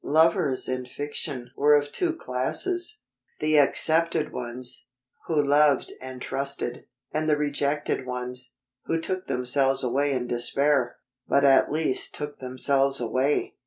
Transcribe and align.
Lovers 0.03 0.67
in 0.67 0.83
fiction 0.85 1.51
were 1.55 1.75
of 1.75 1.91
two 1.91 2.15
classes 2.15 3.03
the 3.39 3.59
accepted 3.59 4.33
ones, 4.33 4.87
who 5.27 5.39
loved 5.39 5.93
and 6.01 6.19
trusted, 6.19 6.87
and 7.11 7.29
the 7.29 7.37
rejected 7.37 8.03
ones, 8.07 8.55
who 8.85 8.99
took 8.99 9.27
themselves 9.27 9.83
away 9.83 10.11
in 10.13 10.25
despair, 10.25 10.97
but 11.27 11.43
at 11.45 11.71
least 11.71 12.15
took 12.15 12.39
themselves 12.39 12.99
away. 12.99 13.57